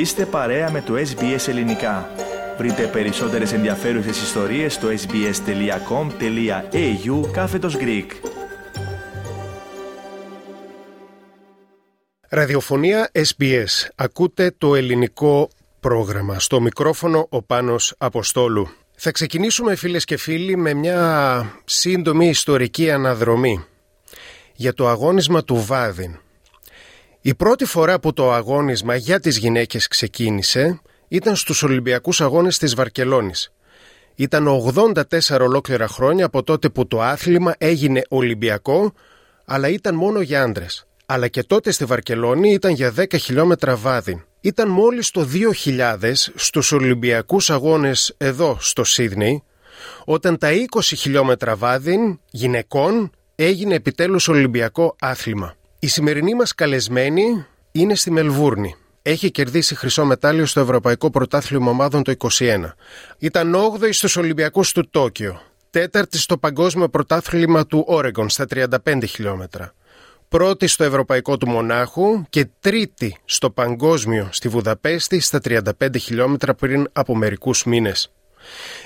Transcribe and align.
Είστε 0.00 0.26
παρέα 0.26 0.70
με 0.70 0.82
το 0.82 0.94
SBS 0.94 1.48
Ελληνικά. 1.48 2.10
Βρείτε 2.58 2.86
περισσότερες 2.86 3.52
ενδιαφέρουσες 3.52 4.22
ιστορίες 4.22 4.74
στο 4.74 4.88
sbs.com.au 4.88 5.30
κάθετος 7.32 7.76
Greek. 7.80 8.06
Ραδιοφωνία 12.28 13.10
SBS. 13.12 13.88
Ακούτε 13.94 14.54
το 14.58 14.74
ελληνικό 14.74 15.50
πρόγραμμα. 15.80 16.38
Στο 16.38 16.60
μικρόφωνο 16.60 17.26
ο 17.30 17.42
Πάνος 17.42 17.94
Αποστόλου. 17.98 18.68
Θα 18.96 19.10
ξεκινήσουμε 19.10 19.74
φίλες 19.74 20.04
και 20.04 20.16
φίλοι 20.16 20.56
με 20.56 20.74
μια 20.74 21.52
σύντομη 21.64 22.28
ιστορική 22.28 22.90
αναδρομή 22.90 23.64
για 24.54 24.74
το 24.74 24.88
αγώνισμα 24.88 25.44
του 25.44 25.64
Βάδιν. 25.64 26.18
Η 27.22 27.34
πρώτη 27.34 27.64
φορά 27.64 28.00
που 28.00 28.12
το 28.12 28.32
αγώνισμα 28.32 28.96
για 28.96 29.20
τις 29.20 29.38
γυναίκες 29.38 29.88
ξεκίνησε 29.88 30.80
ήταν 31.08 31.36
στους 31.36 31.62
Ολυμπιακούς 31.62 32.20
Αγώνες 32.20 32.58
της 32.58 32.74
Βαρκελόνης. 32.74 33.52
Ήταν 34.14 34.46
84 34.46 35.40
ολόκληρα 35.40 35.88
χρόνια 35.88 36.24
από 36.24 36.42
τότε 36.42 36.68
που 36.68 36.86
το 36.86 37.02
άθλημα 37.02 37.54
έγινε 37.58 38.02
Ολυμπιακό, 38.08 38.92
αλλά 39.44 39.68
ήταν 39.68 39.94
μόνο 39.94 40.20
για 40.20 40.42
άντρες. 40.42 40.86
Αλλά 41.06 41.28
και 41.28 41.42
τότε 41.42 41.70
στη 41.70 41.84
Βαρκελόνη 41.84 42.52
ήταν 42.52 42.72
για 42.72 42.94
10 42.96 43.18
χιλιόμετρα 43.18 43.76
βάδι. 43.76 44.24
Ήταν 44.40 44.68
μόλις 44.68 45.10
το 45.10 45.24
2000 45.24 46.32
στους 46.34 46.72
Ολυμπιακούς 46.72 47.50
Αγώνες 47.50 48.14
εδώ 48.16 48.56
στο 48.60 48.84
Σίδνεϊ, 48.84 49.42
όταν 50.04 50.38
τα 50.38 50.48
20 50.52 50.80
χιλιόμετρα 50.80 51.56
βάδιν 51.56 52.20
γυναικών 52.30 53.10
έγινε 53.34 53.74
επιτέλους 53.74 54.28
Ολυμπιακό 54.28 54.96
άθλημα. 55.00 55.54
Η 55.82 55.86
σημερινή 55.86 56.34
μας 56.34 56.54
καλεσμένη 56.54 57.46
είναι 57.72 57.94
στη 57.94 58.10
Μελβούρνη. 58.10 58.74
Έχει 59.02 59.30
κερδίσει 59.30 59.74
χρυσό 59.74 60.04
μετάλλιο 60.04 60.46
στο 60.46 60.60
Ευρωπαϊκό 60.60 61.10
Πρωτάθλημα 61.10 61.70
Ομάδων 61.70 62.02
το 62.02 62.12
21. 62.18 62.72
Ήταν 63.18 63.54
8η 63.54 63.88
στους 63.92 64.16
Ολυμπιακούς 64.16 64.72
του 64.72 64.90
Τόκιο. 64.90 65.40
Τέταρτη 65.70 66.18
στο 66.18 66.38
Παγκόσμιο 66.38 66.88
Πρωτάθλημα 66.88 67.66
του 67.66 67.84
Όρεγκον 67.86 68.28
στα 68.28 68.46
35 68.54 69.02
χιλιόμετρα. 69.06 69.74
Πρώτη 70.28 70.66
στο 70.66 70.84
Ευρωπαϊκό 70.84 71.36
του 71.36 71.48
Μονάχου 71.48 72.24
και 72.28 72.48
τρίτη 72.60 73.16
στο 73.24 73.50
Παγκόσμιο 73.50 74.28
στη 74.32 74.48
Βουδαπέστη 74.48 75.20
στα 75.20 75.40
35 75.44 75.60
χιλιόμετρα 75.98 76.54
πριν 76.54 76.88
από 76.92 77.14
μερικούς 77.16 77.64
μήνες. 77.64 78.12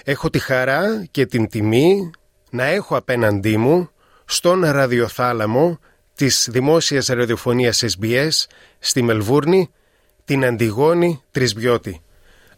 Έχω 0.04 0.30
τη 0.30 0.38
χαρά 0.38 1.06
και 1.10 1.26
την 1.26 1.48
τιμή 1.48 2.10
να 2.50 2.64
έχω 2.64 2.96
απέναντί 2.96 3.56
μου 3.56 3.90
στον 4.24 4.64
ραδιοθάλαμο 4.64 5.78
της 6.14 6.48
δημόσιας 6.50 7.06
ραδιοφωνίας 7.06 7.84
SBS 7.98 8.30
στη 8.78 9.02
Μελβούρνη 9.02 9.70
την 10.24 10.44
Αντιγόνη 10.44 11.22
Τρισβιώτη. 11.30 12.02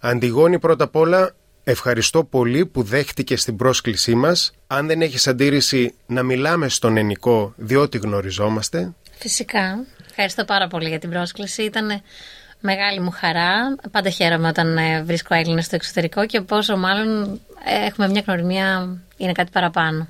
Αντιγόνη 0.01 0.59
πρώτα 0.59 0.85
απ' 0.85 0.97
όλα 0.97 1.35
ευχαριστώ 1.65 2.25
πολύ 2.25 2.67
που 2.67 2.83
δέχτηκε 2.83 3.37
στην 3.37 3.57
πρόσκλησή 3.57 4.15
μας. 4.15 4.53
Αν 4.67 4.87
δεν 4.87 5.03
έχεις 5.03 5.27
αντίρρηση 5.27 5.95
να 6.07 6.23
μιλάμε 6.23 6.69
στον 6.69 6.97
ενικό 6.97 7.53
διότι 7.57 7.99
γνωριζόμαστε. 7.99 8.95
Φυσικά. 9.19 9.85
Ευχαριστώ 10.09 10.45
πάρα 10.45 10.67
πολύ 10.67 10.89
για 10.89 10.99
την 10.99 11.11
πρόσκληση. 11.11 11.63
Ήταν 11.63 12.03
μεγάλη 12.61 13.01
μου 13.01 13.11
χαρά. 13.11 13.77
Πάντα 13.91 14.11
χαίρομαι 14.11 14.49
όταν 14.49 14.79
ε, 14.79 15.03
βρίσκω 15.03 15.35
Έλληνες 15.35 15.65
στο 15.65 15.75
εξωτερικό 15.75 16.27
και 16.27 16.41
πόσο 16.41 16.77
μάλλον 16.77 17.41
ε, 17.65 17.87
έχουμε 17.87 18.09
μια 18.09 18.23
γνωριμία 18.27 18.97
είναι 19.17 19.33
κάτι 19.33 19.51
παραπάνω. 19.51 20.09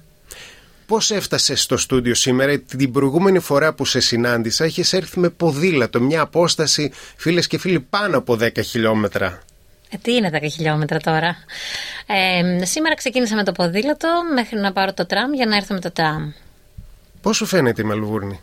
Πώς 0.87 1.11
έφτασε 1.11 1.55
στο 1.55 1.77
στούντιο 1.77 2.15
σήμερα, 2.15 2.59
την 2.59 2.93
προηγούμενη 2.93 3.39
φορά 3.39 3.75
που 3.75 3.85
σε 3.85 4.01
συνάντησα, 4.01 4.67
είχες 4.67 4.93
έρθει 4.93 5.19
με 5.21 5.29
ποδήλατο, 5.29 6.01
μια 6.01 6.21
απόσταση, 6.21 6.93
φίλες 7.17 7.47
και 7.47 7.59
φίλοι, 7.59 7.81
πάνω 7.81 8.19
από 8.19 8.37
10 8.41 8.63
χιλιόμετρα. 8.65 9.43
Ε, 9.91 9.97
τι 10.03 10.15
είναι 10.15 10.31
10 10.33 10.51
χιλιόμετρα 10.53 10.99
τώρα; 10.99 11.37
Ε, 12.07 12.65
σήμερα 12.65 12.95
ξεκίνησα 12.95 13.35
με 13.35 13.45
το 13.45 13.53
ποδήλατο 13.53 14.09
μέχρι 14.35 14.59
να 14.59 14.73
πάρω 14.73 14.95
το 14.95 15.07
τραμ 15.07 15.33
για 15.33 15.47
να 15.47 15.57
έρθω 15.57 15.75
με 15.75 15.81
το 15.81 15.91
τραμ. 15.91 16.33
Πώς 17.23 17.37
σου 17.37 17.47
φαίνεται 17.47 17.83
η 17.83 17.85
Μελβούρνη, 17.85 18.41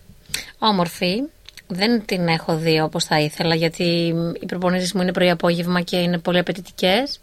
Όμορφη. 0.58 1.22
Δεν 1.68 2.06
την 2.06 2.28
έχω 2.28 2.56
δει 2.58 2.80
όπως 2.80 3.04
θα 3.04 3.20
ήθελα, 3.20 3.56
γιατί 3.56 4.14
οι 4.40 4.46
προπονήσεις 4.46 4.94
μου 4.94 5.02
είναι 5.02 5.12
πρωί-απόγευμα 5.12 5.82
και 5.82 5.98
είναι 5.98 6.18
πολύ 6.18 6.40
απαιτητικές 6.40 7.20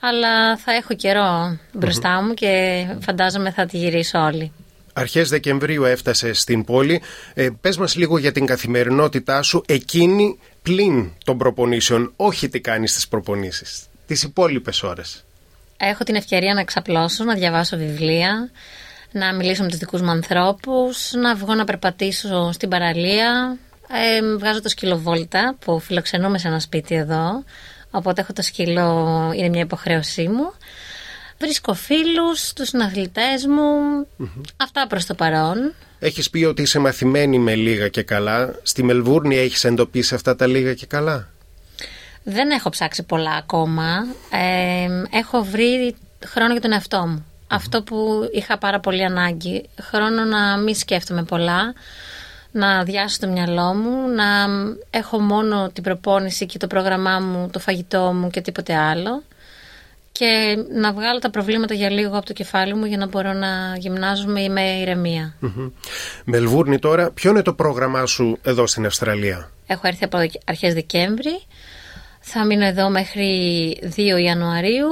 αλλά 0.00 0.56
θα 0.56 0.72
έχω 0.72 0.94
καιρό 0.94 1.58
μου 2.26 2.34
και 2.34 2.84
φαντάζομαι 3.00 3.50
θα 3.50 3.66
τη 3.66 3.76
γυρίσω 3.76 4.18
όλοι. 4.18 4.52
Αρχές 4.92 5.28
Δεκεμβρίου 5.28 5.84
έφτασε 5.84 6.32
στην 6.32 6.64
πόλη. 6.64 7.02
Ε, 7.34 7.48
πες 7.60 7.76
μας 7.76 7.96
λίγο 7.96 8.18
για 8.18 8.32
την 8.32 8.46
καθημερινότητά 8.46 9.42
σου 9.42 9.62
εκείνη 9.66 10.38
πλην 10.62 11.10
των 11.24 11.38
προπονήσεων, 11.38 12.12
όχι 12.16 12.48
τι 12.48 12.60
κάνεις 12.60 12.90
στις 12.90 13.08
προπονήσεις, 13.08 13.86
τις 14.06 14.22
υπόλοιπες 14.22 14.82
ώρες. 14.82 15.24
Έχω 15.76 16.04
την 16.04 16.14
ευκαιρία 16.14 16.54
να 16.54 16.64
ξαπλώσω, 16.64 17.24
να 17.24 17.34
διαβάσω 17.34 17.76
βιβλία, 17.76 18.50
να 19.12 19.34
μιλήσω 19.34 19.62
με 19.62 19.68
τους 19.68 19.78
δικούς 19.78 20.00
μου 20.00 20.10
ανθρώπους, 20.10 21.12
να 21.12 21.34
βγω 21.34 21.54
να 21.54 21.64
περπατήσω 21.64 22.52
στην 22.52 22.68
παραλία. 22.68 23.58
Ε, 23.92 24.36
βγάζω 24.36 24.62
το 24.62 24.68
σκυλοβόλτα 24.68 25.56
που 25.64 25.80
φιλοξενούμε 25.80 26.38
σε 26.38 26.48
ένα 26.48 26.60
σπίτι 26.60 26.94
εδώ 26.94 27.44
Οπότε 27.90 28.20
έχω 28.20 28.32
το 28.32 28.42
σκύλο, 28.42 29.30
είναι 29.36 29.48
μια 29.48 29.60
υποχρέωσή 29.60 30.28
μου. 30.28 30.52
Βρίσκω 31.38 31.74
φίλους, 31.74 32.52
τους 32.52 32.68
συναθλητές 32.68 33.46
μου. 33.46 34.06
Αυτά 34.56 34.86
προς 34.86 35.04
το 35.06 35.14
παρόν. 35.14 35.74
Έχεις 35.98 36.30
πει 36.30 36.44
ότι 36.44 36.62
είσαι 36.62 36.78
μαθημένη 36.78 37.38
με 37.38 37.54
λίγα 37.54 37.88
και 37.88 38.02
καλά. 38.02 38.54
Στη 38.62 38.82
Μελβούρνη 38.82 39.36
έχεις 39.36 39.64
εντοπίσει 39.64 40.14
αυτά 40.14 40.36
τα 40.36 40.46
λίγα 40.46 40.74
και 40.74 40.86
καλά; 40.86 41.28
Δεν 42.22 42.50
έχω 42.50 42.70
ψάξει 42.70 43.02
πολλά 43.02 43.30
ακόμα. 43.30 44.06
Ε, 44.30 45.18
έχω 45.18 45.42
βρει 45.44 45.96
χρόνο 46.26 46.52
για 46.52 46.60
τον 46.60 46.72
εαυτό 46.72 47.06
μου. 47.06 47.24
Αυτό 47.46 47.82
που 47.82 48.28
είχα 48.32 48.58
πάρα 48.58 48.80
πολύ 48.80 49.04
ανάγκη. 49.04 49.68
Χρόνο 49.80 50.24
να 50.24 50.58
μην 50.58 50.74
σκέφτομαι 50.74 51.22
πολλά 51.22 51.74
να 52.52 52.84
διάσω 52.84 53.18
το 53.20 53.28
μυαλό 53.28 53.74
μου, 53.74 54.08
να 54.08 54.24
έχω 54.90 55.20
μόνο 55.20 55.70
την 55.72 55.82
προπόνηση 55.82 56.46
και 56.46 56.58
το 56.58 56.66
πρόγραμμά 56.66 57.18
μου, 57.18 57.48
το 57.52 57.58
φαγητό 57.58 58.12
μου 58.14 58.30
και 58.30 58.40
τίποτε 58.40 58.74
άλλο 58.74 59.22
και 60.18 60.64
να 60.72 60.92
βγάλω 60.92 61.18
τα 61.18 61.30
προβλήματα 61.30 61.74
για 61.74 61.90
λίγο 61.90 62.16
από 62.16 62.26
το 62.26 62.32
κεφάλι 62.32 62.74
μου 62.74 62.84
για 62.84 62.96
να 62.96 63.06
μπορώ 63.06 63.32
να 63.32 63.76
γυμνάζομαι 63.76 64.48
με 64.48 64.62
ηρεμία. 64.62 65.34
Μελβούρνη 66.24 66.78
τώρα, 66.78 67.10
ποιο 67.10 67.30
είναι 67.30 67.42
το 67.42 67.52
πρόγραμμά 67.52 68.06
σου 68.06 68.38
εδώ 68.42 68.66
στην 68.66 68.86
Αυστραλία; 68.86 69.50
Έχω 69.66 69.86
έρθει 69.86 70.04
από 70.04 70.18
αρχές 70.44 70.74
Δεκέμβρη, 70.74 71.42
θα 72.20 72.44
μείνω 72.44 72.64
εδώ 72.64 72.90
μέχρι 72.90 73.30
2 73.96 74.20
Ιανουαρίου, 74.22 74.88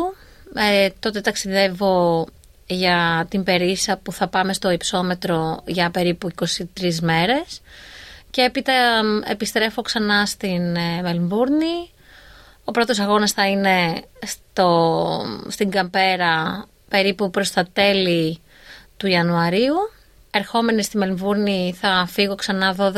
ε, 0.55 0.89
τότε 1.01 1.21
ταξιδεύω 1.21 2.27
για 2.67 3.27
την 3.31 3.43
περίσα 3.43 3.97
που 4.03 4.13
θα 4.13 4.29
πάμε 4.29 4.53
στο 4.53 4.71
υψόμετρο 4.71 5.63
για 5.67 5.91
περίπου 5.91 6.29
23 6.79 6.95
μέρες 7.01 7.61
και 8.31 8.43
έπειτα 8.43 8.73
επιστρέφω 9.25 9.83
ξανά 9.83 10.27
στην 10.27 10.77
ε, 10.77 11.01
Μελμπούρνη. 11.03 11.91
Ο 12.65 12.71
πρώτος 12.71 12.99
αγώνας 12.99 13.33
θα 13.33 13.49
είναι 13.49 14.03
στο, 14.27 15.21
στην 15.49 15.71
Καμπέρα 15.71 16.65
περίπου 16.89 17.31
προς 17.31 17.51
τα 17.51 17.67
τέλη 17.73 18.41
του 18.97 19.07
Ιανουαρίου. 19.07 19.75
Ερχόμενη 20.31 20.83
στη 20.83 20.97
Μελμβούρνη 20.97 21.75
θα 21.81 22.07
φύγω 22.11 22.35
ξανά 22.35 22.77
12 22.79 22.93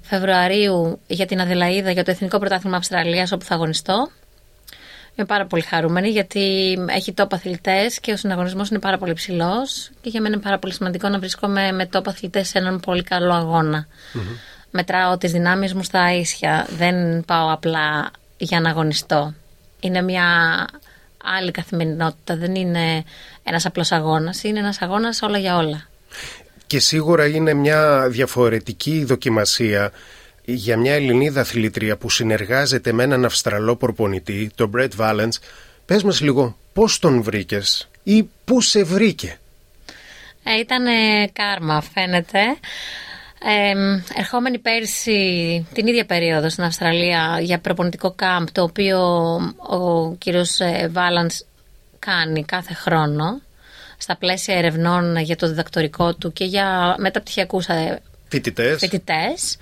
Φεβρουαρίου 0.00 1.00
για 1.06 1.26
την 1.26 1.40
Αδελαίδα 1.40 1.90
για 1.90 2.04
το 2.04 2.10
Εθνικό 2.10 2.38
Πρωτάθλημα 2.38 2.76
Αυστραλίας 2.76 3.32
όπου 3.32 3.44
θα 3.44 3.54
αγωνιστώ. 3.54 4.10
Είμαι 5.18 5.26
πάρα 5.26 5.46
πολύ 5.46 5.62
χαρούμενη 5.62 6.08
γιατί 6.08 6.76
έχει 6.88 7.12
τόπο 7.12 7.34
αθλητές 7.34 8.00
και 8.00 8.12
ο 8.12 8.16
συναγωνισμός 8.16 8.68
είναι 8.68 8.78
πάρα 8.78 8.98
πολύ 8.98 9.12
ψηλός 9.12 9.90
και 10.00 10.08
για 10.08 10.20
μένα 10.20 10.34
είναι 10.34 10.42
πάρα 10.42 10.58
πολύ 10.58 10.72
σημαντικό 10.72 11.08
να 11.08 11.18
βρίσκομαι 11.18 11.72
με 11.72 11.86
τόπο 11.86 12.10
αθλητές 12.10 12.48
σε 12.48 12.58
έναν 12.58 12.80
πολύ 12.80 13.02
καλό 13.02 13.34
Μετράω 14.70 15.16
τις 15.18 15.32
δυνάμεις 15.32 15.74
μου 15.74 15.82
στα 15.82 16.12
ίσια. 16.14 16.66
Δεν 16.76 17.24
πάω 17.24 17.52
απλά 17.52 18.10
για 18.36 18.60
να 18.60 18.70
αγωνιστώ. 18.70 19.34
Είναι 19.80 20.02
μια 20.02 20.24
άλλη 21.24 21.50
καθημερινότητα. 21.50 22.36
Δεν 22.36 22.54
είναι 22.54 23.04
ένας 23.42 23.66
απλός 23.66 23.92
αγώνας. 23.92 24.42
Είναι 24.42 24.58
ένας 24.58 24.82
αγώνας 24.82 25.22
όλα 25.22 25.38
για 25.38 25.56
όλα. 25.56 25.88
Και 26.66 26.78
σίγουρα 26.78 27.26
είναι 27.26 27.54
μια 27.54 28.08
διαφορετική 28.08 29.04
δοκιμασία 29.04 29.92
για 30.46 30.76
μια 30.76 30.94
Ελληνίδα 30.94 31.40
αθλήτρια 31.40 31.96
που 31.96 32.10
συνεργάζεται 32.10 32.92
με 32.92 33.02
έναν 33.02 33.24
Αυστραλό 33.24 33.76
προπονητή, 33.76 34.50
τον 34.54 34.70
Brett 34.76 34.88
Valens, 34.98 35.38
πες 35.86 36.02
μας 36.02 36.20
λίγο 36.20 36.56
πώς 36.72 36.98
τον 36.98 37.22
βρήκες 37.22 37.88
ή 38.02 38.28
πού 38.44 38.60
σε 38.60 38.82
βρήκε; 38.82 39.38
Ε, 40.44 40.58
ήταν 40.58 40.84
κάρμα 41.32 41.82
φαίνεται. 41.92 42.40
Ε, 43.48 43.72
ερχόμενη 44.18 44.58
πέρσι 44.58 45.66
την 45.72 45.86
ίδια 45.86 46.04
περίοδο 46.04 46.48
στην 46.48 46.64
Αυστραλία 46.64 47.38
για 47.40 47.58
προπονητικό 47.58 48.12
κάμπ 48.16 48.46
το 48.52 48.62
οποίο 48.62 49.00
ο 49.56 50.14
κύριος 50.18 50.58
Βάλανς 50.90 51.44
κάνει 51.98 52.44
κάθε 52.44 52.74
χρόνο 52.74 53.40
στα 53.98 54.16
πλαίσια 54.16 54.56
ερευνών 54.56 55.16
για 55.16 55.36
το 55.36 55.48
διδακτορικό 55.48 56.14
του 56.14 56.32
και 56.32 56.44
για 56.44 56.96
μεταπτυχιακούς 56.98 57.66
φοιτητές. 58.28 58.78
φοιτητές 58.78 59.56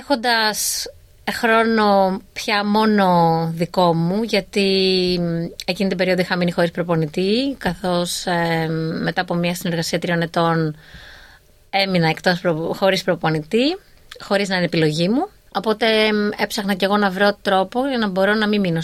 έχοντας 0.00 0.86
χρόνο 1.32 2.20
πια 2.32 2.64
μόνο 2.64 3.48
δικό 3.54 3.94
μου 3.94 4.22
γιατί 4.22 4.70
εκείνη 5.64 5.88
την 5.88 5.98
περίοδο 5.98 6.20
είχα 6.20 6.36
μείνει 6.36 6.50
χωρίς 6.50 6.70
προπονητή 6.70 7.56
καθώς 7.58 8.26
ε, 8.26 8.68
μετά 9.02 9.20
από 9.20 9.34
μια 9.34 9.54
συνεργασία 9.54 9.98
τριών 9.98 10.22
ετών 10.22 10.76
έμεινα 11.70 12.08
εκτός 12.08 12.40
προ, 12.40 12.72
χωρίς 12.78 13.02
προπονητή 13.02 13.76
χωρίς 14.20 14.48
να 14.48 14.56
είναι 14.56 14.64
επιλογή 14.64 15.08
μου. 15.08 15.28
Οπότε 15.54 15.86
έψαχνα 16.36 16.74
και 16.74 16.84
εγώ 16.84 16.96
να 16.96 17.10
βρω 17.10 17.36
τρόπο 17.42 17.86
για 17.88 17.98
να 17.98 18.08
μπορώ 18.08 18.34
να 18.34 18.48
μην 18.48 18.60
μείνω 18.60 18.80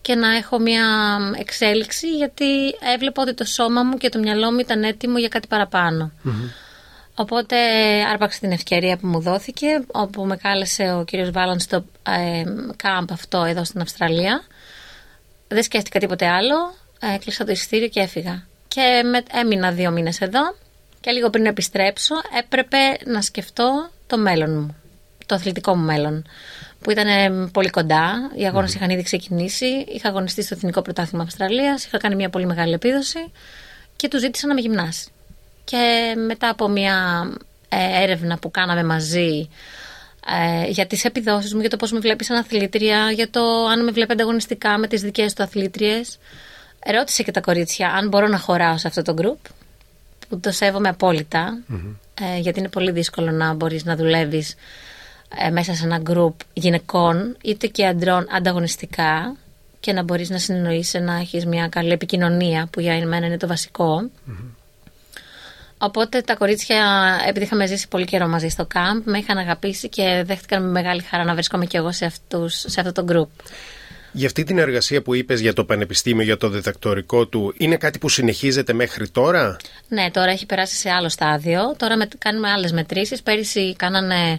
και 0.00 0.14
να 0.14 0.36
έχω 0.36 0.58
μια 0.58 0.84
εξέλιξη 1.38 2.16
γιατί 2.16 2.44
έβλεπα 2.94 3.22
ότι 3.22 3.34
το 3.34 3.44
σώμα 3.44 3.82
μου 3.82 3.96
και 3.96 4.08
το 4.08 4.18
μυαλό 4.18 4.52
μου 4.52 4.58
ήταν 4.58 4.82
έτοιμο 4.82 5.18
για 5.18 5.28
κάτι 5.28 5.46
Οπότε 7.20 7.56
άρπαξε 8.12 8.40
την 8.40 8.52
ευκαιρία 8.52 8.96
που 8.96 9.06
μου 9.06 9.20
δόθηκε, 9.20 9.66
όπου 9.92 10.24
με 10.24 10.36
κάλεσε 10.36 10.92
ο 10.92 11.04
κύριος 11.04 11.30
Βάλαν 11.30 11.60
στο 11.60 11.84
ε, 12.02 12.42
κάμπ 12.76 13.12
αυτό 13.12 13.42
εδώ 13.42 13.64
στην 13.64 13.80
Αυστραλία. 13.80 14.42
Δεν 15.48 15.62
σκέφτηκα 15.62 15.98
τίποτε 15.98 16.26
άλλο, 16.26 16.74
έκλεισα 17.14 17.44
το 17.44 17.52
εισιτήριο 17.52 17.88
και 17.88 18.00
έφυγα. 18.00 18.46
Και 18.68 19.02
με, 19.04 19.22
έμεινα 19.40 19.70
δύο 19.70 19.90
μήνες 19.90 20.20
εδώ 20.20 20.54
και 21.00 21.10
λίγο 21.10 21.30
πριν 21.30 21.46
επιστρέψω 21.46 22.14
έπρεπε 22.38 22.76
να 23.04 23.20
σκεφτώ 23.20 23.90
το 24.06 24.18
μέλλον 24.18 24.60
μου, 24.60 24.76
το 25.26 25.34
αθλητικό 25.34 25.76
μου 25.76 25.84
μέλλον 25.84 26.26
που 26.80 26.90
ήταν 26.90 27.50
πολύ 27.50 27.70
κοντά. 27.70 28.30
Οι 28.34 28.46
αγώνες 28.46 28.74
είχαν 28.74 28.90
ήδη 28.90 29.02
ξεκινήσει. 29.02 29.84
Είχα 29.88 30.08
αγωνιστεί 30.08 30.42
στο 30.42 30.54
Εθνικό 30.54 30.82
Πρωτάθλημα 30.82 31.22
Αυστραλίας. 31.22 31.84
Είχα 31.84 31.98
κάνει 31.98 32.14
μια 32.14 32.30
πολύ 32.30 32.46
μεγάλη 32.46 32.72
επίδοση 32.72 33.32
και 33.96 34.08
του 34.08 34.18
ζήτησα 34.18 34.46
να 34.46 34.54
με 34.54 34.60
γυμνάσει. 34.60 35.10
Και 35.70 36.14
μετά 36.26 36.48
από 36.48 36.68
μια 36.68 37.30
ε, 37.68 38.02
έρευνα 38.02 38.38
που 38.38 38.50
κάναμε 38.50 38.84
μαζί 38.84 39.48
ε, 40.26 40.70
για 40.70 40.86
τις 40.86 41.04
επιδόσεις 41.04 41.54
μου, 41.54 41.60
για 41.60 41.70
το 41.70 41.76
πώς 41.76 41.92
με 41.92 41.98
βλέπεις 41.98 42.26
σαν 42.26 42.36
αθλήτρια, 42.36 43.10
για 43.10 43.30
το 43.30 43.40
αν 43.66 43.84
με 43.84 43.90
βλέπει 43.90 44.12
ανταγωνιστικά 44.12 44.78
με 44.78 44.86
τις 44.86 45.00
δικές 45.00 45.32
του 45.32 45.42
αθλήτριες, 45.42 46.18
ρώτησε 46.92 47.22
και 47.22 47.30
τα 47.30 47.40
κορίτσια 47.40 47.88
αν 47.88 48.08
μπορώ 48.08 48.26
να 48.26 48.38
χωράω 48.38 48.78
σε 48.78 48.88
αυτό 48.88 49.02
το 49.02 49.14
group, 49.18 49.50
που 50.28 50.40
το 50.40 50.50
σέβομαι 50.50 50.96
ε, 52.14 52.38
γιατί 52.38 52.58
είναι 52.58 52.68
πολύ 52.68 52.90
δύσκολο 52.90 53.30
να 53.30 53.54
μπορείς 53.54 53.84
να 53.84 53.96
δουλεύεις 53.96 54.54
μέσα 55.52 55.74
σε 55.74 55.84
ένα 55.84 56.02
group 56.10 56.34
γυναικών 56.52 57.36
είτε 57.42 57.66
και 57.66 57.86
αντρών 57.86 58.26
ανταγωνιστικά 58.30 59.36
και 59.80 59.92
να 59.92 60.02
μπορείς 60.02 60.30
να 60.30 60.38
συνεννοείσαι, 60.38 60.98
να 60.98 61.14
έχεις 61.14 61.46
μια 61.46 61.68
καλή 61.68 61.90
επικοινωνία 61.90 62.68
που 62.70 62.80
για 62.80 62.92
εμένα 62.92 63.26
είναι 63.26 63.36
το 63.36 63.46
βασικο 63.46 64.10
Οπότε 65.82 66.20
τα 66.20 66.34
κορίτσια, 66.36 66.84
επειδή 67.28 67.44
είχαμε 67.44 67.66
ζήσει 67.66 67.88
πολύ 67.88 68.04
καιρό 68.04 68.28
μαζί 68.28 68.48
στο 68.48 68.66
κάμπ, 68.66 69.02
με 69.04 69.18
είχαν 69.18 69.38
αγαπήσει 69.38 69.88
και 69.88 70.22
δέχτηκαν 70.26 70.62
με 70.62 70.70
μεγάλη 70.70 71.02
χαρά 71.02 71.24
να 71.24 71.32
βρίσκομαι 71.34 71.66
και 71.66 71.76
εγώ 71.76 71.92
σε, 71.92 72.04
αυτούς, 72.04 72.64
σε 72.66 72.80
αυτό 72.80 72.92
το 72.92 73.04
γκρουπ. 73.04 73.28
Για 74.12 74.26
αυτή 74.26 74.44
την 74.44 74.58
εργασία 74.58 75.02
που 75.02 75.14
είπες 75.14 75.40
για 75.40 75.52
το 75.52 75.64
πανεπιστήμιο, 75.64 76.24
για 76.24 76.36
το 76.36 76.48
διδακτορικό 76.48 77.26
του, 77.26 77.54
είναι 77.56 77.76
κάτι 77.76 77.98
που 77.98 78.08
συνεχίζεται 78.08 78.72
μέχρι 78.72 79.08
τώρα; 79.08 79.56
Ναι, 79.88 80.10
τώρα 80.10 80.30
έχει 80.30 80.46
περάσει 80.46 80.76
σε 80.76 80.90
άλλο 80.90 81.08
στάδιο. 81.08 81.74
Τώρα 81.76 81.96
με, 81.96 82.08
κάνουμε 82.18 82.50
άλλες 82.50 82.72
μετρήσεις. 82.72 83.22
Πέρυσι 83.22 83.74
κάνανε 83.76 84.38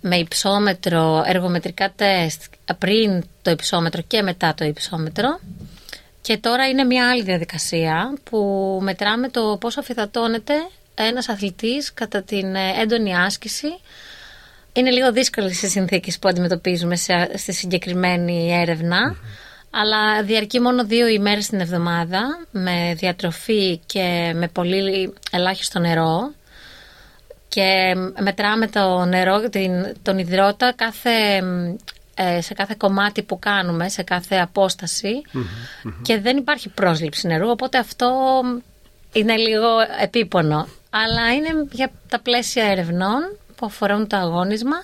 με 0.00 0.16
υψόμετρο 0.16 1.22
εργομετρικά 1.26 1.92
τεστ 1.96 2.42
πριν 2.78 3.24
το 3.42 3.50
υψόμετρο 3.50 4.02
και 4.06 4.22
μετά 4.22 4.54
το 4.54 4.64
υψόμετρο. 4.64 5.40
Και 6.28 6.38
τώρα 6.38 6.68
είναι 6.68 6.84
μια 6.84 7.10
άλλη 7.10 7.22
διαδικασία 7.22 8.18
που 8.24 8.38
μετράμε 8.82 9.28
το 9.28 9.56
πόσο 9.60 9.80
αφιδατώνεται 9.80 10.54
ένας 10.94 11.28
αθλητής 11.28 11.94
κατά 11.94 12.22
την 12.22 12.54
ε, 12.54 12.80
έντονη 12.80 13.16
άσκηση. 13.16 13.66
Είναι 14.72 14.90
λίγο 14.90 15.12
δύσκολες 15.12 15.62
οι 15.62 15.68
συνθήκες 15.68 16.18
που 16.18 16.28
αντιμετωπίζουμε 16.28 16.96
στη 17.34 17.52
συγκεκριμένη 17.52 18.64
αλλά 19.70 20.22
διαρκεί 20.22 20.60
μόνο 20.60 20.84
δύο 20.84 21.06
ημέρες 21.06 21.46
την 21.46 21.60
εβδομάδα 21.60 22.46
με 22.50 22.94
διατροφή 22.96 23.80
και 23.86 24.32
με 24.34 24.48
πολύ 24.48 25.14
ελάχιστο 25.30 25.78
νερό 25.78 26.32
και 27.48 27.94
μετράμε 28.22 28.66
το 28.66 29.04
νερό, 29.04 29.40
τον 30.02 30.18
υδρότα 30.18 30.72
κάθε 30.76 31.10
ε, 31.10 31.42
σε 32.40 32.54
κάθε 32.54 32.74
κομμάτι 32.78 33.22
που 33.22 33.38
κάνουμε, 33.38 33.88
σε 33.88 34.02
κάθε 34.02 34.48
και 36.02 36.20
δεν 36.20 36.36
υπάρχει 36.36 36.68
πρόσληψη 36.68 37.26
νερού, 37.26 37.48
οπότε 37.48 37.78
αυτό 37.78 38.40
είναι 39.12 39.36
λίγο 39.36 39.66
επίπονο. 40.00 40.66
Αλλά 40.90 41.34
είναι 41.34 41.66
για 41.70 41.90
τα 42.08 42.20
πλαίσια 42.20 42.64
ερευνών 42.64 43.36
που 43.56 43.66
αφορούν 43.66 44.06
το 44.06 44.16
αγώνισμα 44.16 44.76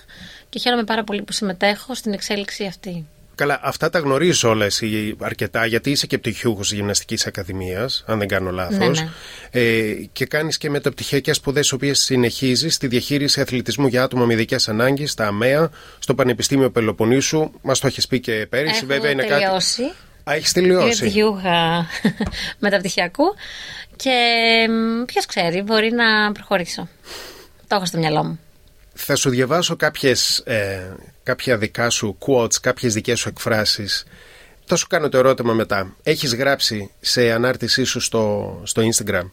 και 0.49 0.59
χαίρομαι 0.59 0.83
πάρα 0.83 1.03
πολύ 1.03 1.21
που 1.21 1.31
συμμετέχω 1.31 1.93
στην 1.93 2.13
εξέλιξη 2.13 2.65
αυτή. 2.65 3.05
Καλά, 3.35 3.59
αυτά 3.63 3.89
τα 3.89 3.99
γνωρίζει 3.99 4.45
όλα 4.45 4.65
εσύ 4.65 5.15
αρκετά, 5.19 5.65
γιατί 5.65 5.91
είσαι 5.91 6.07
και 6.07 6.17
πτυχιούχος 6.17 6.71
Γυμναστικής 6.71 7.25
Ακαδημίας, 7.25 8.03
αν 8.07 8.19
δεν 8.19 8.27
κάνω 8.27 8.51
λάθος. 8.51 8.77
Ναι, 8.77 8.87
ναι. 8.87 9.09
Ε, 9.61 9.93
και 10.11 10.25
κάνεις 10.25 10.57
και 10.57 10.69
μεταπτυχιακές 10.69 11.35
σπουδές, 11.35 11.69
οι 11.69 11.73
οποίες 11.73 11.99
συνεχίζεις 11.99 12.73
στη 12.73 12.87
διαχείριση 12.87 13.41
αθλητισμού 13.41 13.87
για 13.87 14.03
άτομα 14.03 14.25
με 14.25 14.33
ειδικές 14.33 14.69
ανάγκες, 14.69 15.11
στα 15.11 15.27
ΑΜΕΑ, 15.27 15.69
στο 15.99 16.15
Πανεπιστήμιο 16.15 16.69
Πελοποννήσου. 16.71 17.51
Μας 17.61 17.79
το 17.79 17.87
έχεις 17.87 18.07
πει 18.07 18.19
και 18.19 18.45
πέρυσι, 18.49 18.75
Έχω 18.77 18.85
βέβαια 18.85 19.11
είναι 19.11 19.23
τελειώσει. 19.23 19.81
κάτι. 19.81 19.95
Α, 20.29 20.33
έχεις 20.33 20.51
τελειώσει. 20.51 20.85
Είμαι 20.85 20.95
πτυχιούχα 20.95 21.85
μεταπτυχιακού 22.59 23.23
και 23.95 24.11
ποιος 25.05 25.25
ξέρει, 25.25 25.61
μπορεί 25.61 25.91
να 25.91 26.31
προχωρήσω. 26.31 26.87
Το 27.67 27.75
έχω 27.75 27.85
στο 27.85 27.97
μυαλό 27.97 28.23
μου. 28.23 28.39
Θα 28.97 29.15
σου 29.15 29.29
διαβάσω 29.29 29.75
κάποιες, 29.75 30.37
ε, 30.39 30.95
κάποια 31.23 31.57
δικά 31.57 31.89
σου 31.89 32.17
quotes, 32.27 32.53
κάποιες 32.61 32.93
δικές 32.93 33.19
σου 33.19 33.29
εκφράσεις. 33.29 34.05
Θα 34.65 34.75
σου 34.75 34.87
κάνω 34.87 35.09
το 35.09 35.17
ερώτημα 35.17 35.53
μετά. 35.53 35.95
Έχεις 36.03 36.35
γράψει 36.35 36.91
σε 36.99 37.31
ανάρτησή 37.31 37.83
σου 37.83 37.99
στο, 37.99 38.61
στο 38.63 38.81
Instagram 38.81 39.29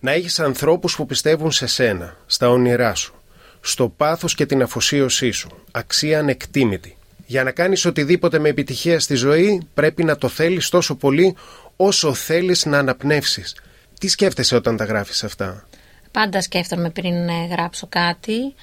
να 0.00 0.12
έχεις 0.12 0.40
ανθρώπους 0.40 0.96
που 0.96 1.06
πιστεύουν 1.06 1.52
σε 1.52 1.66
σένα, 1.66 2.16
στα 2.26 2.50
όνειρά 2.50 2.94
σου, 2.94 3.14
στο 3.60 3.88
πάθος 3.88 4.34
και 4.34 4.46
την 4.46 4.62
αφοσίωσή 4.62 5.30
σου, 5.30 5.48
αξία 5.70 6.18
ανεκτήμητη. 6.18 6.96
Για 7.26 7.44
να 7.44 7.50
κάνεις 7.50 7.84
οτιδήποτε 7.84 8.38
με 8.38 8.48
επιτυχία 8.48 9.00
στη 9.00 9.14
ζωή 9.14 9.66
πρέπει 9.74 10.04
να 10.04 10.16
το 10.16 10.28
θέλεις 10.28 10.68
τόσο 10.68 10.94
πολύ 10.94 11.36
όσο 11.76 12.14
θέλεις 12.14 12.64
να 12.64 12.78
αναπνεύσεις. 12.78 13.56
Τι 14.00 14.08
σκέφτεσαι 14.08 14.56
όταν 14.56 14.76
τα 14.76 14.84
γράφεις 14.84 15.24
αυτά; 15.24 15.67
Πάντα 16.10 16.42
σκέφτομαι 16.42 16.90
πριν 16.90 17.28
ε, 17.28 17.46
γράψω 17.50 17.86
κάτι. 17.88 18.54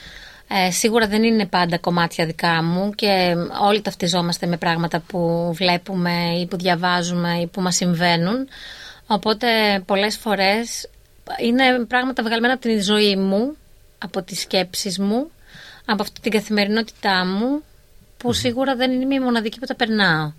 Ε, 0.48 0.72
σίγουρα 0.72 1.08
δεν 1.08 1.24
είναι 1.24 1.46
πάντα 1.46 1.77
κομμάτια 1.77 2.25
δικά 2.25 2.63
μου 2.63 2.91
και 2.91 3.36
όλοι 3.62 3.81
ταυτιζόμαστε 3.81 4.48
με 4.48 4.58
πράγματα 4.58 5.00
που 5.00 5.51
βλέπουμε 5.53 6.39
ή 6.39 6.46
που 6.46 6.58
διαβάζουμε 6.58 7.39
ή 7.41 7.48
που 7.48 7.62
μας 7.62 7.75
συμβαίνουν. 7.75 8.48
Οπότε 9.08 9.48
πολλές 9.86 10.17
φορές 10.17 10.89
είναι 11.41 11.86
πράγματα 11.88 12.24
βγαλμένα 12.24 12.53
από 12.53 12.62
την 12.62 12.84
ζωή 12.84 13.15
μου, 13.15 13.55
από 13.98 14.22
τις 14.22 14.39
σκέψεις 14.39 15.00
μου, 15.00 15.31
από 15.86 16.01
αυτή 16.01 16.19
την 16.19 16.31
καθημερινότητά 16.31 17.25
μου 17.25 17.63
που 18.17 18.34
σίγουρα 18.34 18.75
δεν 18.75 19.01
είναι 19.01 19.15
η 19.15 19.19
μοναδική 19.19 19.60
που 19.60 19.65
τα 19.65 19.75
περνάω. 19.75 20.31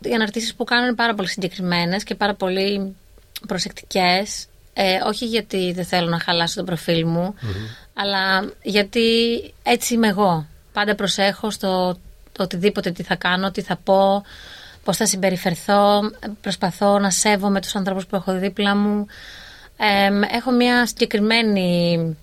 Οι 0.00 0.14
αναρτήσεις 0.14 0.54
που 0.54 0.64
κάνω 0.64 0.86
είναι 0.86 0.94
πάρα 0.94 1.14
πολύ 1.14 1.28
συγκεκριμένες 1.28 2.04
και 2.04 2.14
πάρα 2.14 2.34
πολύ 2.34 2.96
προσεκτικές 3.46 4.46
ε, 4.78 4.98
όχι 5.06 5.24
γιατί 5.26 5.72
δεν 5.72 5.84
θέλω 5.84 6.08
να 6.08 6.20
χαλάσω 6.20 6.54
το 6.54 6.64
προφίλ 6.64 7.06
μου, 7.06 7.34
αλλά 7.94 8.52
γιατί 8.62 9.02
έτσι 9.62 9.94
είμαι 9.94 10.08
εγώ. 10.08 10.46
Πάντα 10.72 10.94
προσέχω 10.94 11.50
στο 11.50 11.98
το 12.32 12.42
οτιδήποτε 12.42 12.90
τι 12.90 13.02
θα 13.02 13.16
κάνω, 13.16 13.50
τι 13.50 13.62
θα 13.62 13.76
πω, 13.76 14.24
πώς 14.84 14.96
θα 14.96 15.06
συμπεριφερθώ. 15.06 16.00
Προσπαθώ 16.40 16.98
να 16.98 17.10
σέβομαι 17.10 17.60
τους 17.60 17.74
ανθρώπους 17.74 18.06
που 18.06 18.16
έχω 18.16 18.38
δίπλα 18.38 18.76
μου. 18.76 19.06
έχω 20.30 20.50
μια 20.50 20.86
συγκεκριμένη 20.86 22.16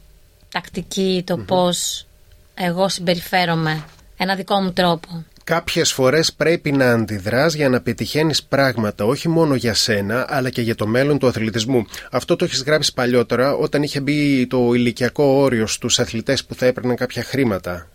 τακτική 0.52 1.24
το 1.26 1.38
πώς 1.38 2.06
εγώ 2.54 2.90
συμπεριφέρομαι. 2.90 3.84
Ένα 4.18 4.36
δικό 4.36 4.62
μου 4.62 4.74
τρόπο. 4.74 5.24
Κάποιες 5.44 5.92
φορές 5.92 6.34
πρέπει 6.34 6.72
να 6.72 6.92
αντιδράς 6.92 7.54
για 7.54 7.70
να 7.70 7.82
πετυχαίνεις 7.82 8.44
πράγματα 8.44 9.06
όχι 9.06 9.30
μόνο 9.30 9.56
για 9.56 9.74
σένα 9.74 10.26
αλλά 10.30 10.50
και 10.50 10.62
για 10.62 10.76
το 10.76 10.88
μέλλον 10.88 11.20
του 11.20 11.28
αθλητισμού. 11.28 11.86
Αυτό 12.12 12.36
το 12.36 12.46
έχεις 12.46 12.64
γράψει 12.64 12.94
παλιότερα 12.94 13.54
όταν 13.54 13.84
είχε 13.84 14.00
μπει 14.00 14.48
το 14.48 14.74
ηλικιακό 14.74 15.24
όριο 15.24 15.68
στους 15.68 16.00
αθλητές 16.00 16.46
που 16.46 16.56
θα 16.56 16.66
έπαιρναν 16.66 16.96
κάποια 16.96 17.24
χρήματα. 17.24 17.88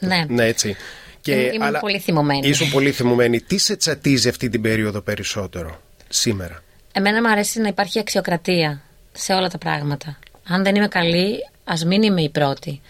Ναι. 0.00 0.24
Ναι, 0.28 0.44
έτσι. 0.44 0.76
Και, 1.20 1.32
Ήμουν 1.34 1.62
αλλά... 1.62 1.78
πολύ 1.78 1.98
θυμωμένη. 1.98 2.48
Ήσουν 2.48 2.70
πολύ 2.70 2.90
θυμωμένη. 2.92 3.40
Τι 3.40 3.58
σε 3.58 3.76
τσατίζει 3.76 4.28
αυτή 4.28 4.48
την 4.48 4.60
περίοδο 4.60 5.00
περισσότερο 5.00 5.80
σήμερα; 6.08 6.62
Εμένα 6.92 7.20
μου 7.20 7.30
αρέσει 7.30 7.60
να 7.60 7.68
υπάρχει 7.68 7.98
αξιοκρατία 7.98 8.82
σε 9.12 9.32
όλα 9.32 9.48
τα 9.48 9.58
πράγματα. 9.58 10.18
Αν 10.48 10.62
δεν 10.62 10.74
είμαι 10.74 10.88
καλή, 10.88 11.36
ας 11.64 11.84
μην 11.84 12.02
είμαι 12.02 12.22
η 12.22 12.30
πρώτη. 12.30 12.80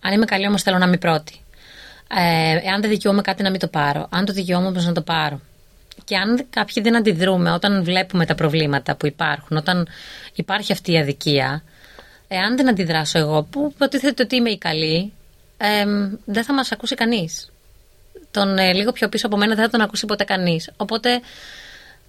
Αν 0.00 0.12
είμαι 0.12 0.24
καλή, 0.24 0.46
όμως 0.46 0.62
θέλω 0.62 0.78
να 0.78 0.84
είμαι 0.84 0.94
η 0.94 0.98
πρώτη. 0.98 1.41
Ε, 2.14 2.68
εάν 2.68 2.80
δεν 2.80 2.90
δικαιούμαι 2.90 3.22
κάτι 3.22 3.42
να 3.42 3.50
μην 3.50 3.60
το 3.60 3.66
πάρω. 3.68 4.06
Αν 4.10 4.24
το 4.24 4.32
δικαιούμαι 4.32 4.66
όμως 4.66 4.86
να 4.86 4.92
το 4.92 5.02
πάρω. 5.02 5.40
Και 6.04 6.16
αν 6.16 6.46
κάποιοι 6.50 6.82
δεν 6.82 6.96
αντιδρούμε 6.96 7.50
όταν 7.50 7.84
βλέπουμε 7.84 8.26
τα 8.26 8.34
προβλήματα 8.34 8.96
που 8.96 9.06
υπάρχουν, 9.06 9.56
όταν 9.56 9.88
υπάρχει 10.34 10.72
αυτή 10.72 10.92
η 10.92 10.98
αδικία, 10.98 11.62
εάν 12.28 12.56
δεν 12.56 12.68
αντιδράσω 12.68 13.18
εγώ, 13.18 13.42
που 13.42 13.70
υποτίθεται 13.74 14.22
ότι 14.22 14.36
είμαι 14.36 14.50
η 14.50 14.58
καλή, 14.58 15.12
ε, 15.56 15.84
δεν 16.24 16.44
θα 16.44 16.54
μας 16.54 16.72
ακούσει 16.72 16.94
κανείς. 16.94 17.50
τον 18.30 18.58
ε, 18.58 18.72
λίγο 18.72 18.92
πιο 18.92 19.08
πίσω 19.08 19.26
από 19.26 19.36
μένα 19.36 19.54
δεν 19.54 19.64
θα 19.64 19.70
τον 19.70 19.80
ακούσει 19.80 20.06
ποτέ 20.06 20.24
κανείς. 20.24 20.70
Οπότε 20.76 21.20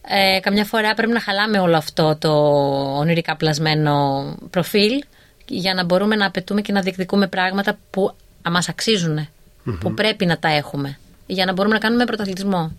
ε, 0.07 0.39
καμιά 0.39 0.65
φορά 0.65 0.93
πρέπει 0.93 1.11
να 1.11 1.19
χαλάμε 1.19 1.59
όλο 1.59 1.77
αυτό 1.77 2.15
το 2.15 2.29
ονειρικά 2.97 3.35
πλασμένο 3.35 4.25
προφίλ 4.49 5.03
για 5.47 5.73
να 5.73 5.83
μπορούμε 5.83 6.15
να 6.15 6.25
απαιτούμε 6.25 6.61
και 6.61 6.71
να 6.71 6.81
διεκδικούμε 6.81 7.27
πράγματα 7.27 7.77
που 7.89 8.15
μας 8.51 8.69
αξιζουν 9.63 9.79
που 9.79 9.93
πρέπει 9.93 10.25
να 10.25 10.39
τα 10.39 10.49
έχουμε, 10.49 10.97
για 11.25 11.45
να 11.45 11.53
μπορούμε 11.53 11.73
να 11.73 11.79
κάνουμε 11.79 12.05
πρωταθλητισμό. 12.05 12.71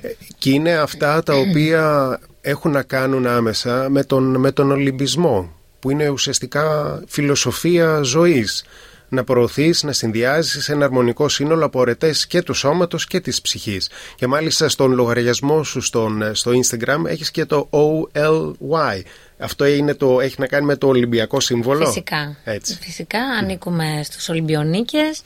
Ε, 0.00 0.08
και 0.38 0.50
είναι 0.50 0.72
αυτά 0.72 1.22
τα 1.22 1.34
οποία 1.34 2.18
έχουν 2.40 2.70
να 2.70 2.82
κάνουν 2.82 3.26
άμεσα 3.26 3.88
με 3.88 4.04
τον, 4.04 4.36
με 4.36 4.52
τον 4.52 4.70
Ολυμπισμό, 4.70 5.52
που 5.80 5.90
είναι 5.90 6.08
ουσιαστικά 6.08 7.00
φιλοσοφία 7.06 8.00
ζωής 8.02 8.64
να 9.08 9.24
προωθείς, 9.24 9.82
να 9.82 9.92
συνδυάζεις 9.92 10.68
ένα 10.68 10.84
αρμονικό 10.84 11.28
σύνολο 11.28 11.64
από 11.64 11.80
ωρετές 11.80 12.26
και 12.26 12.42
του 12.42 12.54
σώματος 12.54 13.06
και 13.06 13.20
της 13.20 13.40
ψυχής. 13.40 13.90
Και 14.14 14.26
μάλιστα 14.26 14.68
στον 14.68 14.92
λογαριασμό 14.92 15.62
σου 15.62 15.80
στον, 15.80 16.34
στο 16.34 16.50
Instagram 16.50 17.04
έχεις 17.06 17.30
και 17.30 17.44
το 17.44 17.68
OLY. 17.70 19.02
Αυτό 19.38 19.64
είναι 19.64 19.94
το, 19.94 20.20
έχει 20.20 20.34
να 20.38 20.46
κάνει 20.46 20.66
με 20.66 20.76
το 20.76 20.86
Ολυμπιακό 20.86 21.40
σύμβολο; 21.40 21.86
Φυσικά. 21.86 22.36
Έτσι. 22.44 22.78
Φυσικά, 22.80 23.20
ανήκουμε 23.20 24.00
στους 24.04 24.28
Ολυμπιονίκες. 24.28 25.22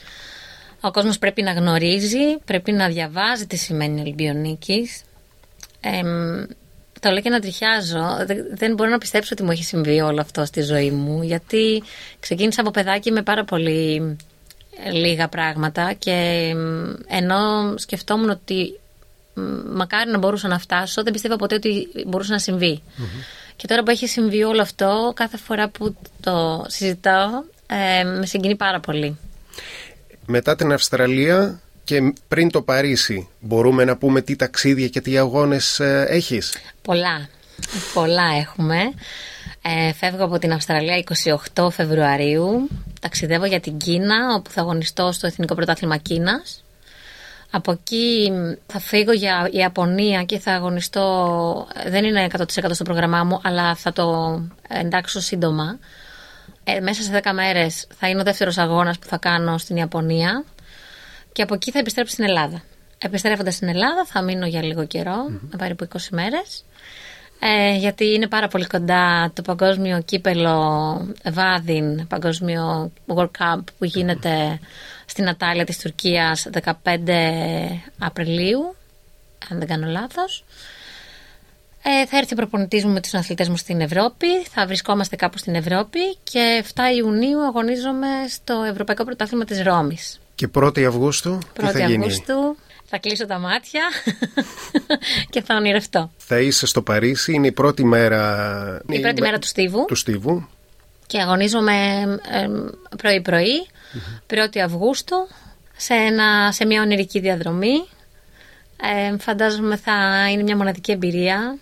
Ο 0.81 0.91
κόσμος 0.91 1.19
πρέπει 1.19 1.43
να 1.43 1.53
γνωρίζει, 1.53 2.37
πρέπει 2.45 2.73
να 2.73 2.89
διαβάζει 2.89 3.47
τι 3.47 3.57
σημαίνει 3.57 4.01
Ολυμπιονίκη. 4.01 4.91
Ε, 5.81 6.03
το 7.01 7.11
λέω 7.11 7.21
και 7.21 7.31
να 7.31 7.41
τριχιάζω. 7.41 8.05
Δεν 8.55 8.75
μπορώ 8.75 8.91
να 8.91 8.99
πιστέψω 8.99 9.31
ότι 9.33 9.43
μου 9.43 9.51
έχει 9.51 9.65
συμβεί 9.65 10.01
όλο 10.01 10.21
αυτό 10.21 10.45
στη 10.45 10.63
ζωή 10.63 10.91
μου. 10.91 11.23
Γιατί 11.23 11.83
ξεκίνησα 12.21 12.61
από 12.61 12.71
παιδάκι 12.71 13.11
με 13.11 13.23
πάρα 13.23 13.45
πολύ 13.45 14.17
ε, 14.85 14.91
λίγα 14.91 15.29
πράγματα 15.29 15.93
και 15.93 16.49
ενώ 17.07 17.75
σκεφτόμουν 17.77 18.31
ότι 18.31 18.79
μακάρι 19.75 20.11
να 20.11 20.19
μπορούσα 20.19 20.49
να 20.49 20.59
φτάσω, 20.59 21.03
δεν 21.03 21.13
πιστεύω 21.13 21.37
ποτέ 21.37 21.55
ότι 21.55 21.89
μπορούσε 22.07 22.33
να 22.33 22.39
συμβει 22.39 22.83
Και 23.57 23.67
τώρα 23.67 23.83
που 23.83 23.91
έχει 23.91 24.07
συμβεί 24.07 24.43
όλο 24.43 24.63
αυτό, 24.63 25.13
κάθε 25.15 25.37
φορά 25.37 25.69
που 25.69 25.97
το 26.21 26.65
συζητάω, 26.69 27.31
ε, 27.67 28.05
με 28.05 28.27
συγκινεί 28.27 28.57
πάρα 28.57 28.81
πολύ. 28.81 29.19
Μετά 30.31 30.57
την 30.57 30.73
Αυστραλία 30.73 31.61
και 31.85 32.15
πριν 32.29 32.51
το 32.51 32.63
Παρίσι, 32.63 33.29
μπορούμε 33.41 33.85
να 33.85 33.97
πούμε 33.97 34.21
τι 34.21 34.37
ταξίδια 34.37 34.89
και 34.89 35.01
τι 35.01 35.19
αγώνες 35.19 35.81
ε, 35.81 36.07
έχεις; 36.09 36.59
Πολλά. 36.83 37.29
Πολλά 37.95 38.23
έχουμε. 38.39 38.79
Ε, 39.63 39.93
φεύγω 39.93 40.25
από 40.25 40.39
την 40.39 40.53
Αυστραλία 40.53 41.05
28 41.55 41.69
Φεβρουαρίου. 41.71 42.69
Ταξιδεύω 43.01 43.45
για 43.45 43.61
την 43.61 43.77
Κίνα, 43.77 44.35
όπου 44.35 44.51
θα 44.51 44.61
αγωνιστώ 44.61 45.13
στο 45.13 45.27
Εθνικό 45.27 45.55
Πρωτάθλημα 45.55 45.97
Κίνας. 45.97 46.65
Από 47.51 47.73
εκεί 47.73 48.33
θα 48.67 48.79
φύγω 48.79 49.13
για 49.13 49.49
Ιαπωνία 49.51 50.23
και 50.23 50.39
θα 50.39 50.53
αγωνιστώ. 50.53 51.67
Δεν 51.89 52.05
είναι 52.05 52.27
100% 52.39 52.43
στο 52.71 52.85
πρόγραμμά 52.85 53.25
μου, 53.25 53.41
αλλά 53.43 53.75
θα 53.75 53.93
το 53.93 54.41
εντάξω 54.69 55.21
σύντομα. 55.21 55.79
Ε, 56.65 56.81
μέσα 56.81 57.03
σε 57.03 57.21
10 57.25 57.33
μέρες 57.33 57.87
θα 57.99 58.09
είναι 58.09 58.21
ο 58.21 58.25
δεύτερος 58.25 58.59
αγώνας 58.59 58.99
που 58.99 59.07
θα 59.07 59.17
κάνω 59.17 59.59
στην 59.59 59.77
Ιαπωνία 59.77 60.45
και 61.33 61.43
από 61.43 61.55
εκεί 61.55 61.71
θα 61.71 61.79
επιστρέψω 61.79 62.13
στην 62.13 62.25
Ελλάδα. 62.25 62.63
Επιστρέφοντας 62.99 63.55
στην 63.55 63.69
Ελλάδα 63.69 64.05
θα 64.07 64.23
μείνω 64.23 64.47
για 64.47 64.63
λίγο 64.63 64.87
καιρό, 64.87 65.27
mm-hmm. 65.29 65.59
περίπου 65.59 65.89
20 65.93 65.99
μέρες, 66.11 66.65
ε, 67.39 67.77
γιατί 67.77 68.15
είναι 68.15 68.29
πάρα 68.29 68.49
πολύ 68.49 68.67
κοντά 68.67 69.31
το 69.35 69.43
παγκόσμιο 69.43 70.03
κύπελο 70.05 71.15
Βάδιν, 71.31 72.07
παγκόσμιο 72.07 72.93
World 73.15 73.31
Cup 73.39 73.61
που 73.79 73.85
γίνεται 73.85 74.59
στην 75.07 75.29
Ατάλια 75.29 75.65
της 75.65 75.79
Τουρκίας 75.79 76.47
15 76.63 76.73
Απριλίου, 77.99 78.75
αν 79.51 79.59
δεν 79.59 79.69
κάνω 79.69 79.87
λάθος. 79.87 80.45
Ε, 81.91 82.07
θα 82.07 82.17
έρθει 82.17 82.33
ο 82.33 82.37
προπονητής 82.37 82.85
μου 82.85 82.93
με 82.93 83.01
τους 83.01 83.15
αθλητές 83.15 83.49
μου 83.49 83.57
στην 83.57 83.81
Ευρώπη, 83.81 84.27
θα 84.51 84.67
βρισκόμαστε 84.67 85.17
κάπου 85.17 85.39
στην 85.39 85.55
Ευρώπη 85.55 86.17
και 86.23 86.65
7 86.75 86.81
Ιουνίου 86.97 87.45
αγωνίζομαι 87.47 88.07
στο 88.29 88.63
Ευρωπαϊκό 88.71 89.05
Πρωτάθλημα 89.05 89.45
της 89.45 89.63
Ρώμης. 89.63 90.21
Και 90.35 90.49
1η 90.55 90.83
Αυγούστου, 90.83 91.39
1η 91.39 91.51
τι 91.53 91.67
θα 91.67 91.85
Αυγούστου, 91.85 92.57
θα 92.85 92.99
κλείσω 92.99 93.27
τα 93.27 93.39
μάτια 93.39 93.83
και 95.33 95.43
θα 95.43 95.57
ονειρευτώ. 95.57 96.11
Θα 96.17 96.41
είσαι 96.41 96.67
στο 96.67 96.83
Παρίσι, 96.83 97.33
είναι 97.33 97.47
η 97.47 97.53
πρώτη 97.53 97.85
μέρα... 97.85 98.83
Η 98.89 99.01
πρώτη 99.01 99.21
μέρα 99.21 99.39
του 99.39 99.47
Στίβου. 99.47 99.85
Του 99.85 99.95
Στίβου. 99.95 100.49
Και 101.07 101.21
αγωνίζομαι 101.21 102.05
πρωί-πρωί, 102.97 103.67
1η 104.27 104.59
Αυγούστου, 104.59 105.29
σε, 105.77 105.95
ένα, 105.95 106.53
σε 106.53 106.67
μια 106.67 106.83
ονειρική 106.83 107.21
διαδρομή. 107.21 107.89
Ε, 108.83 109.19
φαντάζομαι 109.19 109.77
θα 109.77 110.29
είναι 110.31 110.43
μια 110.43 110.57
μοναδική 110.57 110.93
εμπειρία. 110.93 111.59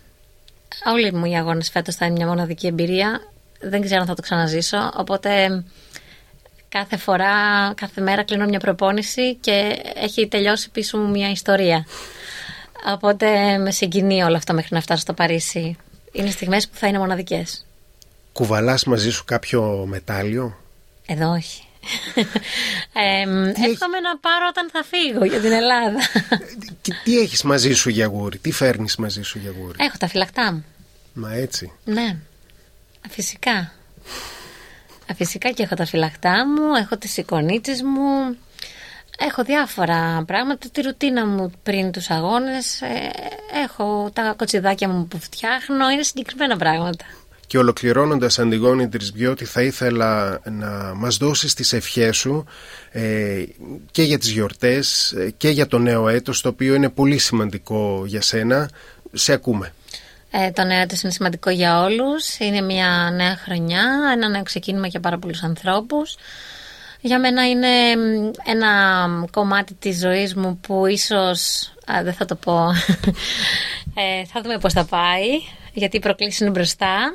Όλοι 0.84 1.12
μου 1.12 1.24
οι 1.24 1.36
αγώνες 1.36 1.70
φέτος 1.70 1.94
θα 1.94 2.04
είναι 2.04 2.14
μια 2.14 2.26
μοναδική 2.26 2.66
εμπειρία. 2.66 3.20
Δεν 3.60 3.80
ξέρω 3.80 4.00
αν 4.00 4.06
θα 4.06 4.14
το 4.14 4.22
ξαναζήσω, 4.22 4.90
οπότε 4.96 5.62
κάθε 6.68 6.96
φορά, 6.96 7.32
κάθε 7.74 8.00
μέρα 8.00 8.22
κλείνω 8.22 8.44
μια 8.44 8.58
προπόνηση 8.58 9.34
και 9.34 9.82
έχει 9.94 10.28
τελειώσει 10.28 10.70
πίσω 10.70 10.98
μου 10.98 11.10
μια 11.10 11.30
ιστορία. 11.30 11.86
Οπότε 12.92 13.58
με 13.58 13.70
συγκινεί 13.70 14.22
όλο 14.22 14.36
αυτό 14.36 14.54
μέχρι 14.54 14.74
να 14.74 14.80
φτάσω 14.80 15.00
στο 15.00 15.12
Παρίσι. 15.12 15.76
Είναι 16.12 16.30
στιγμές 16.30 16.68
που 16.68 16.76
θα 16.76 16.86
είναι 16.86 16.98
μοναδικές. 16.98 17.66
Κουβαλάς 18.32 18.84
μαζί 18.84 19.10
σου 19.10 19.24
κάποιο 19.24 19.84
μετάλλιο; 19.88 20.56
Εδώ 21.06 21.30
όχι. 21.30 21.65
ε, 22.92 23.20
εύχομαι 23.70 24.00
να 24.00 24.18
πάρω 24.18 24.46
όταν 24.48 24.70
θα 24.72 24.84
φύγω 24.84 25.24
για 25.24 25.40
την 25.40 25.52
Ελλάδα. 25.52 25.98
τι, 26.82 26.90
τι 27.04 27.18
έχεις 27.18 27.42
μαζί 27.42 27.72
σου 27.72 27.88
για 27.88 28.06
γούρι, 28.06 28.38
τι 28.38 28.52
φέρνεις 28.52 28.96
μαζί 28.96 29.22
σου 29.22 29.38
για 29.38 29.52
γούρι. 29.58 29.76
Έχω 29.78 29.96
τα 29.98 30.08
φυλακτά 30.08 30.52
μου. 30.52 30.64
Μα 31.12 31.32
έτσι. 31.32 31.72
Ναι, 31.84 32.16
φυσικά. 33.08 33.72
Φυσικά 35.14 35.50
και 35.50 35.62
έχω 35.62 35.74
τα 35.74 35.84
φυλακτά 35.84 36.46
μου, 36.46 36.74
έχω 36.74 36.96
τις 36.96 37.16
εικονίτσες 37.16 37.82
μου, 37.82 38.36
έχω 39.18 39.44
διάφορα 39.44 40.24
πράγματα, 40.26 40.68
τη 40.72 40.80
ρουτίνα 40.80 41.26
μου 41.26 41.52
πριν 41.62 41.92
τους 41.92 42.10
αγώνες, 42.10 42.80
ε, 42.80 43.10
έχω 43.64 44.10
τα 44.12 44.34
κοτσιδάκια 44.36 44.88
μου 44.88 45.06
που 45.06 45.20
φτιάχνω, 45.20 45.90
είναι 45.90 46.02
συγκεκριμένα 46.02 46.56
πράγματα. 46.56 47.04
Και 47.46 47.58
ολοκληρώνοντας 47.58 48.38
Αντιγόνη 48.38 48.88
Τρισμπιώτη 48.88 49.44
θα 49.44 49.62
ήθελα 49.62 50.40
να 50.44 50.92
μας 50.94 51.16
δώσεις 51.16 51.54
τις 51.54 51.72
ευχές 51.72 52.16
σου 52.16 52.44
ε, 52.90 53.44
και 53.90 54.02
για 54.02 54.18
τις 54.18 54.30
γιορτές 54.30 55.12
ε, 55.12 55.30
και 55.36 55.48
για 55.48 55.66
το 55.66 55.78
νέο 55.78 56.08
έτος 56.08 56.40
το 56.40 56.48
οποίο 56.48 56.74
είναι 56.74 56.88
πολύ 56.88 57.18
σημαντικό 57.18 58.02
για 58.06 58.20
σένα. 58.20 58.70
Σε 59.12 59.32
ακούμε. 59.32 59.72
Ε, 60.30 60.50
το 60.50 60.64
νέο 60.64 60.80
έτος 60.80 61.02
είναι 61.02 61.12
σημαντικό 61.12 61.50
για 61.50 61.82
όλους. 61.82 62.38
Είναι 62.38 62.60
μια 62.60 63.10
νέα 63.14 63.36
χρονιά, 63.36 63.82
ένα 64.12 64.28
νέο 64.28 64.42
ξεκίνημα 64.42 64.86
για 64.86 65.00
πάρα 65.00 65.18
πολλούς 65.18 65.42
ανθρώπους. 65.42 66.16
Για 67.00 67.18
μένα 67.18 67.48
είναι 67.48 67.68
ένα 68.44 68.70
κομμάτι 69.30 69.74
της 69.74 69.98
ζωής 69.98 70.34
μου 70.34 70.58
που 70.60 70.86
ίσως, 70.86 71.72
δεν 72.02 72.12
θα 72.12 72.24
το 72.24 72.34
πω, 72.34 72.70
ε, 74.02 74.24
θα 74.24 74.40
δούμε 74.42 74.58
πώς 74.58 74.72
θα 74.72 74.84
πάει, 74.84 75.28
γιατί 75.72 75.96
οι 75.96 76.00
προκλήσεις 76.00 76.40
είναι 76.40 76.50
μπροστά. 76.50 77.14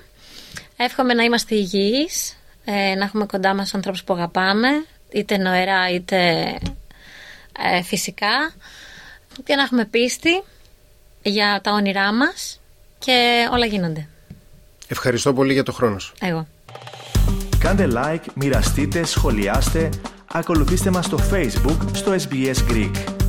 Εύχομαι 0.84 1.14
να 1.14 1.24
είμαστε 1.24 1.56
υγιείς, 1.56 2.38
ε, 2.66 2.96
να 2.96 3.04
έχουμε 3.04 3.26
κοντά 3.26 3.54
μας 3.56 3.74
ανθρώπους 3.74 4.04
που 4.04 4.14
αγαπάμε, 4.14 4.68
είτε 5.12 5.38
νοερά 5.38 5.90
είτε 5.90 6.18
ε, 7.60 7.82
φυσικά, 7.84 8.54
και 9.44 9.56
να 9.56 9.62
έχουμε 9.62 9.86
πίστη 9.86 10.44
για 11.22 11.60
τα 11.64 11.72
όνειρά 11.72 12.14
μας 12.14 12.60
και 13.00 13.48
όλα 13.52 13.66
γίνονται. 13.66 14.08
Ευχαριστώ 14.88 15.34
πολύ 15.34 15.54
για 15.54 15.64
το 15.64 15.72
χρόνο 15.72 16.00
σου. 16.00 16.14
Εγώ. 16.22 16.48
Κάντε 17.60 17.88
like, 17.96 18.26
μοιραστείτε, 18.36 19.06
σχολιάστε, 19.06 19.90
ακολουθήστε 20.32 20.90
μας 20.90 21.06
στο 21.06 21.18
Facebook, 21.32 21.78
στο 21.94 22.16
SBS 22.30 22.72
Greek. 22.72 23.21